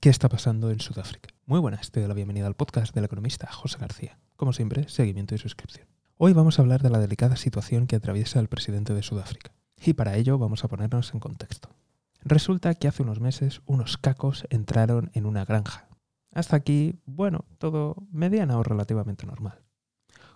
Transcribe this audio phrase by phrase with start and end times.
[0.00, 1.28] ¿Qué está pasando en Sudáfrica?
[1.44, 4.18] Muy buenas, te doy la bienvenida al podcast del economista José García.
[4.34, 5.88] Como siempre, seguimiento y suscripción.
[6.16, 9.52] Hoy vamos a hablar de la delicada situación que atraviesa el presidente de Sudáfrica.
[9.76, 11.68] Y para ello vamos a ponernos en contexto.
[12.22, 15.90] Resulta que hace unos meses unos cacos entraron en una granja.
[16.32, 19.60] Hasta aquí, bueno, todo mediana o relativamente normal.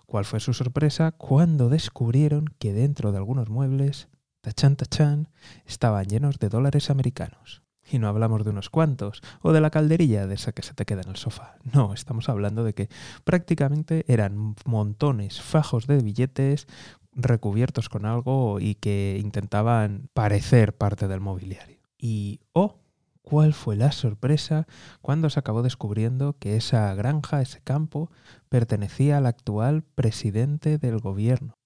[0.05, 4.09] ¿Cuál fue su sorpresa cuando descubrieron que dentro de algunos muebles,
[4.41, 5.29] tachan tachan,
[5.65, 7.64] estaban llenos de dólares americanos?
[7.89, 10.85] Y no hablamos de unos cuantos, o de la calderilla de esa que se te
[10.85, 11.57] queda en el sofá.
[11.73, 12.89] No, estamos hablando de que
[13.23, 16.67] prácticamente eran montones, fajos de billetes
[17.15, 21.79] recubiertos con algo y que intentaban parecer parte del mobiliario.
[21.97, 22.75] Y, oh,
[23.21, 24.67] ¿cuál fue la sorpresa
[25.01, 28.11] cuando se acabó descubriendo que esa granja, ese campo,
[28.49, 31.57] pertenecía al actual presidente del gobierno?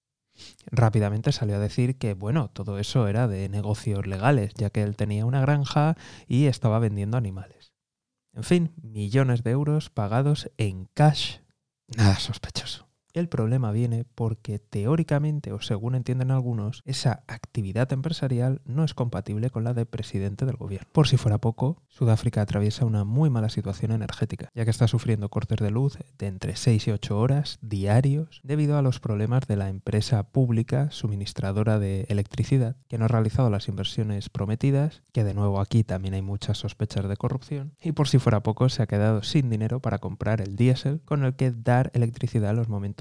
[0.72, 4.96] Rápidamente salió a decir que, bueno, todo eso era de negocios legales, ya que él
[4.96, 5.96] tenía una granja
[6.28, 7.74] y estaba vendiendo animales.
[8.34, 11.38] En fin, millones de euros pagados en cash.
[11.98, 12.89] Nada sospechoso.
[13.14, 19.50] El problema viene porque teóricamente, o según entienden algunos, esa actividad empresarial no es compatible
[19.50, 20.88] con la de presidente del gobierno.
[20.92, 25.30] Por si fuera poco, Sudáfrica atraviesa una muy mala situación energética, ya que está sufriendo
[25.30, 29.56] cortes de luz de entre 6 y 8 horas diarios debido a los problemas de
[29.56, 35.34] la empresa pública suministradora de electricidad, que no ha realizado las inversiones prometidas, que de
[35.34, 38.88] nuevo aquí también hay muchas sospechas de corrupción, y por si fuera poco se ha
[38.88, 42.98] quedado sin dinero para comprar el diésel con el que dar electricidad a los momentos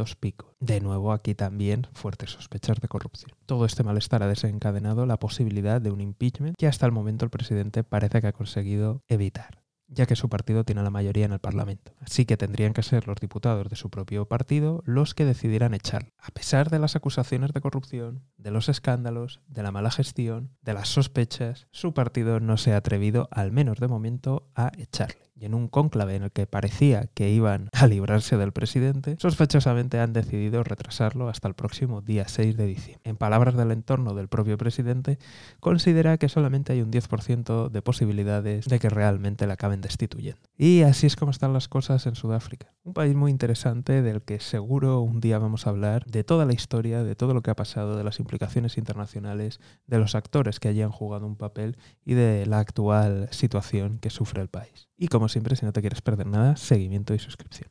[0.61, 3.33] De nuevo aquí también fuertes sospechas de corrupción.
[3.47, 7.31] Todo este malestar ha desencadenado la posibilidad de un impeachment que hasta el momento el
[7.31, 11.39] presidente parece que ha conseguido evitar ya que su partido tiene la mayoría en el
[11.39, 11.93] Parlamento.
[12.01, 16.13] Así que tendrían que ser los diputados de su propio partido los que decidieran echar,
[16.19, 20.75] a pesar de las acusaciones de corrupción, de los escándalos, de la mala gestión, de
[20.75, 25.45] las sospechas, su partido no se ha atrevido, al menos de momento, a echarle y
[25.45, 30.13] en un cónclave en el que parecía que iban a librarse del presidente, sospechosamente han
[30.13, 33.01] decidido retrasarlo hasta el próximo día 6 de diciembre.
[33.05, 35.19] En palabras del entorno del propio presidente,
[35.61, 40.41] considera que solamente hay un 10% de posibilidades de que realmente le acaben destituyendo.
[40.57, 42.75] Y así es como están las cosas en Sudáfrica.
[42.83, 46.55] Un país muy interesante del que seguro un día vamos a hablar de toda la
[46.55, 50.69] historia, de todo lo que ha pasado, de las implicaciones internacionales, de los actores que
[50.69, 54.91] allí han jugado un papel y de la actual situación que sufre el país.
[54.99, 57.71] Y como siempre, si no te quieres perder nada, seguimiento y suscripción.